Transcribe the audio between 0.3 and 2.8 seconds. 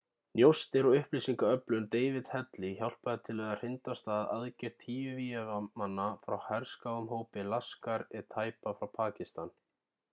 njósnir og upplýsingaöflun david headley